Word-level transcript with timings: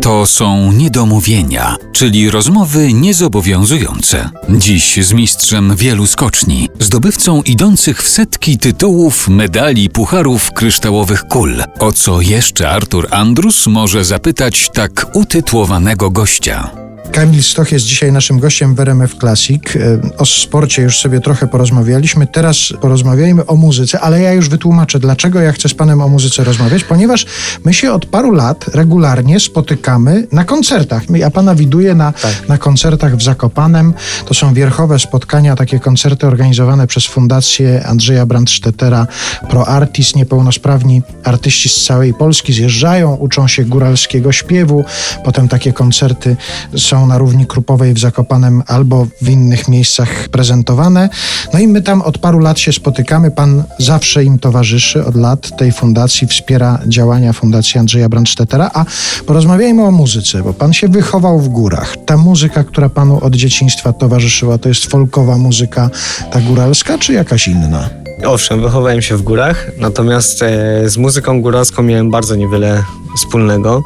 To 0.00 0.26
są 0.26 0.72
niedomówienia, 0.72 1.76
czyli 1.92 2.30
rozmowy 2.30 2.92
niezobowiązujące. 2.92 4.30
Dziś 4.50 5.06
z 5.06 5.12
mistrzem 5.12 5.76
wielu 5.76 6.06
skoczni, 6.06 6.68
zdobywcą 6.78 7.42
idących 7.42 8.02
w 8.02 8.08
setki 8.08 8.58
tytułów, 8.58 9.28
medali, 9.28 9.90
pucharów, 9.90 10.52
kryształowych 10.52 11.24
kul. 11.24 11.62
O 11.78 11.92
co 11.92 12.20
jeszcze 12.20 12.70
Artur 12.70 13.08
Andrus 13.10 13.66
może 13.66 14.04
zapytać 14.04 14.70
tak 14.74 15.06
utytułowanego 15.14 16.10
gościa? 16.10 16.81
Kamil 17.12 17.42
Stoch 17.42 17.72
jest 17.72 17.84
dzisiaj 17.84 18.12
naszym 18.12 18.38
gościem 18.38 18.74
w 18.74 18.80
RMF 18.80 19.14
Classic. 19.14 19.62
E, 19.76 20.00
o 20.18 20.26
sporcie 20.26 20.82
już 20.82 20.98
sobie 20.98 21.20
trochę 21.20 21.46
porozmawialiśmy. 21.46 22.26
Teraz 22.26 22.56
porozmawiajmy 22.80 23.46
o 23.46 23.56
muzyce, 23.56 24.00
ale 24.00 24.20
ja 24.20 24.32
już 24.32 24.48
wytłumaczę, 24.48 24.98
dlaczego 24.98 25.40
ja 25.40 25.52
chcę 25.52 25.68
z 25.68 25.74
panem 25.74 26.00
o 26.00 26.08
muzyce 26.08 26.44
rozmawiać, 26.44 26.84
ponieważ 26.84 27.26
my 27.64 27.74
się 27.74 27.92
od 27.92 28.06
paru 28.06 28.32
lat 28.32 28.68
regularnie 28.74 29.40
spotykamy 29.40 30.26
na 30.32 30.44
koncertach. 30.44 31.02
Ja 31.10 31.30
pana 31.30 31.54
widuję 31.54 31.94
na, 31.94 32.12
tak. 32.12 32.48
na 32.48 32.58
koncertach 32.58 33.16
w 33.16 33.22
Zakopanem. 33.22 33.94
To 34.26 34.34
są 34.34 34.54
wierchowe 34.54 34.98
spotkania, 34.98 35.56
takie 35.56 35.80
koncerty 35.80 36.26
organizowane 36.26 36.86
przez 36.86 37.06
Fundację 37.06 37.86
Andrzeja 37.86 38.26
Brandstettera 38.26 39.06
Pro 39.50 39.68
Artis. 39.68 40.14
Niepełnosprawni 40.14 41.02
artyści 41.24 41.68
z 41.68 41.84
całej 41.84 42.14
Polski 42.14 42.52
zjeżdżają, 42.52 43.14
uczą 43.14 43.48
się 43.48 43.64
góralskiego 43.64 44.32
śpiewu. 44.32 44.84
Potem 45.24 45.48
takie 45.48 45.72
koncerty 45.72 46.36
są 46.76 47.01
na 47.06 47.18
równi 47.18 47.46
Krupowej 47.46 47.94
w 47.94 47.98
Zakopanem 47.98 48.62
albo 48.66 49.06
w 49.22 49.28
innych 49.28 49.68
miejscach 49.68 50.28
prezentowane. 50.28 51.08
No 51.52 51.58
i 51.58 51.68
my 51.68 51.82
tam 51.82 52.02
od 52.02 52.18
paru 52.18 52.38
lat 52.38 52.58
się 52.58 52.72
spotykamy. 52.72 53.30
Pan 53.30 53.64
zawsze 53.78 54.24
im 54.24 54.38
towarzyszy 54.38 55.04
od 55.04 55.16
lat 55.16 55.56
tej 55.56 55.72
fundacji, 55.72 56.26
wspiera 56.26 56.78
działania 56.86 57.32
Fundacji 57.32 57.80
Andrzeja 57.80 58.08
Brandstettera. 58.08 58.70
A 58.74 58.84
porozmawiajmy 59.26 59.84
o 59.84 59.90
muzyce, 59.90 60.42
bo 60.42 60.52
pan 60.52 60.72
się 60.72 60.88
wychował 60.88 61.38
w 61.38 61.48
górach. 61.48 61.96
Ta 62.06 62.16
muzyka, 62.16 62.64
która 62.64 62.88
panu 62.88 63.24
od 63.24 63.34
dzieciństwa 63.34 63.92
towarzyszyła, 63.92 64.58
to 64.58 64.68
jest 64.68 64.86
folkowa 64.86 65.38
muzyka 65.38 65.90
ta 66.30 66.40
góralska, 66.40 66.98
czy 66.98 67.12
jakaś 67.12 67.48
inna? 67.48 68.02
Owszem, 68.24 68.60
wychowałem 68.60 69.02
się 69.02 69.16
w 69.16 69.22
górach, 69.22 69.70
natomiast 69.78 70.42
e, 70.42 70.88
z 70.88 70.96
muzyką 70.96 71.42
góralską 71.42 71.82
miałem 71.82 72.10
bardzo 72.10 72.36
niewiele 72.36 72.84
wspólnego. 73.16 73.82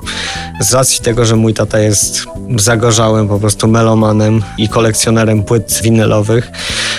Z 0.61 0.73
racji 0.73 1.05
tego, 1.05 1.25
że 1.25 1.37
mój 1.37 1.55
tata 1.55 1.79
jest 1.79 2.25
zagorzałym 2.57 3.29
po 3.29 3.39
prostu 3.39 3.69
melomanem 3.69 4.43
i 4.59 4.69
kolekcjonerem 4.69 5.43
płyt 5.43 5.81
winylowych 5.83 6.51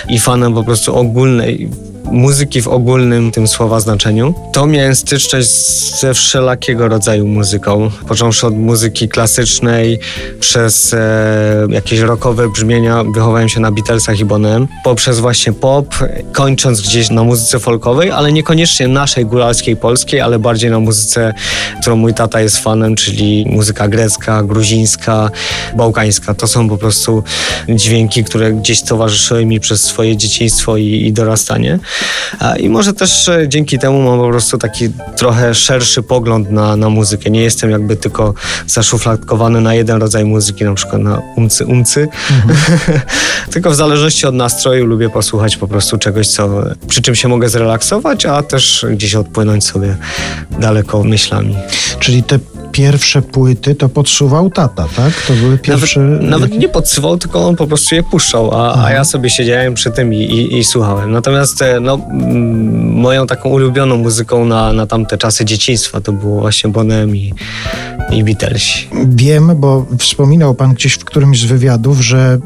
i 0.08 0.18
fanem 0.18 0.54
po 0.54 0.64
prostu 0.64 0.96
ogólnej 0.96 1.70
muzyki 2.10 2.62
w 2.62 2.68
ogólnym 2.68 3.32
tym 3.32 3.48
słowa 3.48 3.80
znaczeniu, 3.80 4.34
to 4.52 4.66
miałem 4.66 4.94
styczność 4.94 5.48
ze 6.00 6.14
wszelakiego 6.14 6.88
rodzaju 6.88 7.26
muzyką. 7.26 7.90
Począwszy 8.08 8.46
od 8.46 8.58
muzyki 8.58 9.08
klasycznej, 9.08 9.98
przez 10.40 10.94
e, 10.94 11.66
jakieś 11.70 12.00
rockowe 12.00 12.48
brzmienia, 12.48 13.04
wychowałem 13.04 13.48
się 13.48 13.60
na 13.60 13.72
Beatlesach 13.72 14.20
i 14.20 14.24
Bonem, 14.24 14.68
poprzez 14.84 15.20
właśnie 15.20 15.52
pop, 15.52 15.94
kończąc 16.32 16.80
gdzieś 16.80 17.10
na 17.10 17.24
muzyce 17.24 17.58
folkowej, 17.58 18.10
ale 18.10 18.32
niekoniecznie 18.32 18.88
naszej 18.88 19.26
góralskiej 19.26 19.76
polskiej, 19.76 20.20
ale 20.20 20.38
bardziej 20.38 20.70
na 20.70 20.80
muzyce, 20.80 21.34
którą 21.80 21.96
mój 21.96 22.14
tata 22.14 22.40
jest 22.40 22.58
fanem, 22.58 22.96
czyli 22.96 23.46
muzyka 23.50 23.88
grecka, 23.88 24.42
gruzińska, 24.42 25.30
bałkańska. 25.76 26.34
To 26.34 26.46
są 26.46 26.68
po 26.68 26.78
prostu 26.78 27.22
dźwięki, 27.68 28.24
które 28.24 28.52
gdzieś 28.52 28.82
towarzyszyły 28.82 29.46
mi 29.46 29.60
przez 29.60 29.82
swoje 29.82 30.16
dzieciństwo 30.16 30.76
i, 30.76 30.84
i 30.84 31.12
dorastanie. 31.12 31.78
I 32.58 32.68
może 32.68 32.92
też 32.92 33.28
e, 33.28 33.48
dzięki 33.48 33.78
temu 33.78 34.02
mam 34.02 34.18
po 34.18 34.28
prostu 34.28 34.58
taki 34.58 34.88
trochę 35.16 35.54
szerszy 35.54 36.02
pogląd 36.02 36.50
na, 36.50 36.76
na 36.76 36.90
muzykę. 36.90 37.30
Nie 37.30 37.42
jestem 37.42 37.70
jakby 37.70 37.96
tylko 37.96 38.34
zaszufladkowany 38.66 39.60
na 39.60 39.74
jeden 39.74 40.00
rodzaj 40.00 40.24
muzyki, 40.24 40.64
na 40.64 40.74
przykład 40.74 41.02
na 41.02 41.22
umcy, 41.36 41.66
umcy. 41.66 42.08
Mhm. 42.30 42.78
tylko 43.52 43.70
w 43.70 43.74
zależności 43.74 44.26
od 44.26 44.34
nastroju 44.34 44.86
lubię 44.86 45.10
posłuchać 45.10 45.56
po 45.56 45.68
prostu 45.68 45.98
czegoś, 45.98 46.28
co, 46.28 46.48
przy 46.88 47.02
czym 47.02 47.14
się 47.14 47.28
mogę 47.28 47.48
zrelaksować, 47.48 48.26
a 48.26 48.42
też 48.42 48.86
gdzieś 48.90 49.14
odpłynąć 49.14 49.64
sobie 49.64 49.96
daleko 50.60 51.04
myślami. 51.04 51.56
Czyli 52.00 52.22
te 52.22 52.38
pierwsze 52.78 53.22
płyty 53.22 53.74
to 53.74 53.88
podsuwał 53.88 54.50
tata, 54.50 54.88
tak? 54.96 55.12
To 55.28 55.32
były 55.32 55.58
pierwsze... 55.58 56.00
Nawet, 56.00 56.30
nawet 56.30 56.58
nie 56.58 56.68
podsuwał, 56.68 57.18
tylko 57.18 57.48
on 57.48 57.56
po 57.56 57.66
prostu 57.66 57.94
je 57.94 58.02
puszczał, 58.02 58.54
a, 58.54 58.84
a 58.84 58.90
ja 58.90 59.04
sobie 59.04 59.30
siedziałem 59.30 59.74
przy 59.74 59.90
tym 59.90 60.14
i, 60.14 60.16
i, 60.16 60.58
i, 60.58 60.64
słuchałem. 60.64 61.12
Natomiast 61.12 61.62
e, 61.62 61.80
no, 61.80 61.98
moją 62.92 63.26
taką 63.26 63.48
ulubioną 63.48 63.96
muzyką 63.96 64.44
na, 64.44 64.72
na 64.72 64.86
tamte 64.86 65.18
czasy 65.18 65.44
dzieciństwa 65.44 66.00
to 66.00 66.12
było 66.12 66.40
właśnie 66.40 66.70
Bonem 66.70 67.16
i, 67.16 67.34
i 68.10 68.24
Beatlesi. 68.24 68.88
Wiem, 69.06 69.52
bo 69.56 69.86
wspominał 69.98 70.54
pan 70.54 70.74
gdzieś 70.74 70.92
w 70.92 71.04
którymś 71.04 71.40
z 71.40 71.44
wywiadów, 71.44 72.00
że 72.00 72.38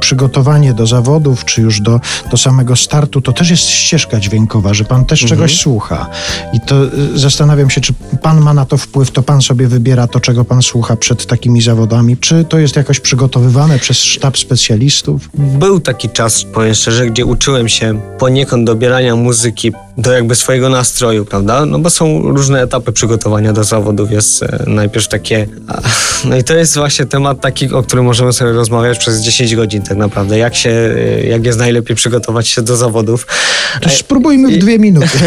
przygotowanie 0.00 0.74
do 0.74 0.86
zawodów, 0.86 1.44
czy 1.44 1.60
już 1.60 1.80
do, 1.80 2.00
do 2.30 2.36
samego 2.36 2.76
startu, 2.76 3.20
to 3.20 3.32
też 3.32 3.50
jest 3.50 3.68
ścieżka 3.68 4.20
dźwiękowa, 4.20 4.74
że 4.74 4.84
pan 4.84 5.04
też 5.04 5.22
mhm. 5.22 5.38
czegoś 5.38 5.60
słucha. 5.60 6.06
I 6.52 6.60
to 6.60 6.84
y, 6.84 7.18
zastanawiam 7.18 7.70
się, 7.70 7.80
czy 7.80 7.92
pan 8.22 8.40
ma 8.40 8.54
na 8.54 8.66
to 8.66 8.76
wpływ, 8.76 9.10
to 9.10 9.22
pan 9.22 9.42
sobie 9.42 9.68
wybiera 9.72 10.06
to, 10.06 10.20
czego 10.20 10.44
pan 10.44 10.62
słucha 10.62 10.96
przed 10.96 11.26
takimi 11.26 11.62
zawodami? 11.62 12.16
Czy 12.16 12.44
to 12.44 12.58
jest 12.58 12.76
jakoś 12.76 13.00
przygotowywane 13.00 13.78
przez 13.78 13.96
sztab 13.96 14.38
specjalistów? 14.38 15.28
Był 15.34 15.80
taki 15.80 16.08
czas, 16.08 16.44
powiem 16.44 16.74
szczerze, 16.74 17.06
gdzie 17.06 17.24
uczyłem 17.24 17.68
się 17.68 18.00
poniekąd 18.18 18.66
dobierania 18.66 19.16
muzyki 19.16 19.72
do 19.98 20.12
jakby 20.12 20.34
swojego 20.34 20.68
nastroju, 20.68 21.24
prawda? 21.24 21.66
No 21.66 21.78
bo 21.78 21.90
są 21.90 22.22
różne 22.22 22.62
etapy 22.62 22.92
przygotowania 22.92 23.52
do 23.52 23.64
zawodów. 23.64 24.10
Jest 24.10 24.42
e, 24.42 24.64
najpierw 24.66 25.08
takie... 25.08 25.46
No 26.24 26.36
i 26.36 26.44
to 26.44 26.54
jest 26.54 26.76
właśnie 26.76 27.06
temat 27.06 27.40
taki, 27.40 27.72
o 27.72 27.82
którym 27.82 28.04
możemy 28.04 28.32
sobie 28.32 28.52
rozmawiać 28.52 28.98
przez 28.98 29.20
10 29.20 29.56
godzin 29.56 29.82
tak 29.82 29.98
naprawdę. 29.98 30.38
Jak 30.38 30.54
się, 30.54 30.70
e, 30.70 31.26
jak 31.26 31.46
jest 31.46 31.58
najlepiej 31.58 31.96
przygotować 31.96 32.48
się 32.48 32.62
do 32.62 32.76
zawodów. 32.76 33.26
To 33.80 33.90
spróbujmy 33.90 34.52
w 34.52 34.58
dwie 34.58 34.78
minuty. 34.78 35.08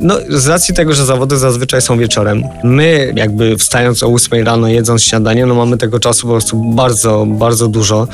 no 0.00 0.16
z 0.28 0.46
racji 0.46 0.74
tego, 0.74 0.92
że 0.92 1.04
zawody 1.04 1.36
zazwyczaj 1.36 1.82
są 1.82 1.98
wieczorem, 1.98 2.39
my 2.64 3.12
jakby 3.16 3.56
wstając 3.56 4.02
o 4.02 4.06
8 4.06 4.44
rano, 4.44 4.68
jedząc 4.68 5.02
śniadanie, 5.02 5.46
no 5.46 5.54
mamy 5.54 5.76
tego 5.76 6.00
czasu 6.00 6.26
po 6.26 6.32
prostu 6.32 6.56
bardzo, 6.56 7.26
bardzo 7.26 7.68
dużo 7.68 8.08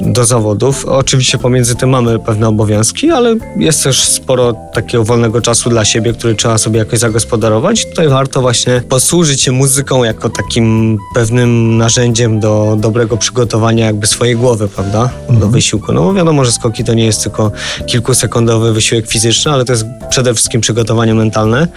do 0.00 0.24
zawodów. 0.24 0.84
Oczywiście 0.84 1.38
pomiędzy 1.38 1.74
tym 1.74 1.90
mamy 1.90 2.18
pewne 2.18 2.48
obowiązki, 2.48 3.10
ale 3.10 3.36
jest 3.56 3.82
też 3.82 4.04
sporo 4.04 4.52
takiego 4.74 5.04
wolnego 5.04 5.40
czasu 5.40 5.70
dla 5.70 5.84
siebie, 5.84 6.12
który 6.12 6.34
trzeba 6.34 6.58
sobie 6.58 6.78
jakoś 6.78 6.98
zagospodarować. 6.98 7.86
Tutaj 7.86 8.08
warto 8.08 8.40
właśnie 8.40 8.82
posłużyć 8.88 9.42
się 9.42 9.52
muzyką 9.52 10.04
jako 10.04 10.28
takim 10.28 10.98
pewnym 11.14 11.76
narzędziem 11.76 12.40
do 12.40 12.76
dobrego 12.80 13.16
przygotowania 13.16 13.86
jakby 13.86 14.06
swojej 14.06 14.36
głowy, 14.36 14.68
prawda? 14.68 15.10
Do 15.26 15.34
mhm. 15.34 15.52
wysiłku. 15.52 15.92
No 15.92 16.02
bo 16.02 16.14
wiadomo, 16.14 16.44
że 16.44 16.52
skoki 16.52 16.84
to 16.84 16.94
nie 16.94 17.04
jest 17.04 17.22
tylko 17.22 17.52
kilkusekundowy 17.86 18.72
wysiłek 18.72 19.06
fizyczny, 19.06 19.52
ale 19.52 19.64
to 19.64 19.72
jest 19.72 19.84
przede 20.10 20.34
wszystkim 20.34 20.60
przygotowanie 20.60 21.14
mentalne. 21.14 21.68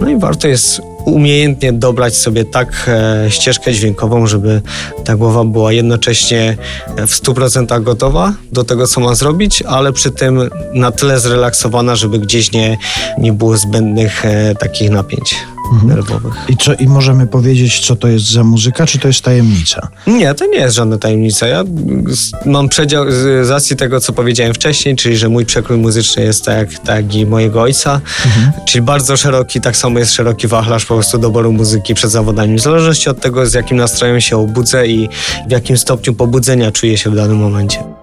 No 0.00 0.08
i 0.08 0.18
warto 0.18 0.48
jest 0.48 0.80
umiejętnie 1.08 1.72
dobrać 1.72 2.16
sobie 2.16 2.44
tak 2.44 2.86
e, 2.88 3.30
ścieżkę 3.30 3.72
dźwiękową, 3.72 4.26
żeby 4.26 4.62
ta 5.04 5.16
głowa 5.16 5.44
była 5.44 5.72
jednocześnie 5.72 6.56
w 6.96 7.10
100% 7.10 7.82
gotowa 7.82 8.32
do 8.52 8.64
tego, 8.64 8.86
co 8.86 9.00
ma 9.00 9.14
zrobić, 9.14 9.62
ale 9.62 9.92
przy 9.92 10.10
tym 10.10 10.50
na 10.74 10.92
tyle 10.92 11.20
zrelaksowana, 11.20 11.96
żeby 11.96 12.18
gdzieś 12.18 12.52
nie, 12.52 12.78
nie 13.18 13.32
było 13.32 13.56
zbędnych 13.56 14.24
e, 14.24 14.54
takich 14.54 14.90
napięć. 14.90 15.36
Nerwowych. 15.82 16.34
I, 16.48 16.56
co, 16.56 16.74
I 16.74 16.86
możemy 16.86 17.26
powiedzieć, 17.26 17.86
co 17.86 17.96
to 17.96 18.08
jest 18.08 18.30
za 18.30 18.44
muzyka, 18.44 18.86
czy 18.86 18.98
to 18.98 19.08
jest 19.08 19.20
tajemnica? 19.20 19.88
Nie, 20.06 20.34
to 20.34 20.46
nie 20.46 20.58
jest 20.58 20.76
żadna 20.76 20.98
tajemnica. 20.98 21.46
Ja 21.46 21.64
mam 22.46 22.68
przedział 22.68 23.04
z 23.10 23.50
racji 23.50 23.76
tego, 23.76 24.00
co 24.00 24.12
powiedziałem 24.12 24.54
wcześniej, 24.54 24.96
czyli 24.96 25.16
że 25.16 25.28
mój 25.28 25.46
przekrój 25.46 25.78
muzyczny 25.78 26.22
jest 26.22 26.44
tak, 26.44 26.78
tak 26.78 27.14
i 27.14 27.26
mojego 27.26 27.62
ojca, 27.62 28.00
mhm. 28.26 28.52
czyli 28.66 28.82
bardzo 28.82 29.16
szeroki, 29.16 29.60
tak 29.60 29.76
samo 29.76 29.98
jest 29.98 30.12
szeroki 30.12 30.48
wachlarz 30.48 30.84
po 30.84 30.94
prostu 30.94 31.18
doboru 31.18 31.52
muzyki 31.52 31.94
przed 31.94 32.10
zawodami. 32.10 32.56
W 32.56 32.60
zależności 32.60 33.10
od 33.10 33.20
tego, 33.20 33.46
z 33.46 33.54
jakim 33.54 33.76
nastrojem 33.76 34.20
się 34.20 34.36
obudzę 34.36 34.86
i 34.86 35.08
w 35.48 35.50
jakim 35.50 35.78
stopniu 35.78 36.14
pobudzenia 36.14 36.72
czuję 36.72 36.98
się 36.98 37.10
w 37.10 37.14
danym 37.14 37.36
momencie. 37.36 37.97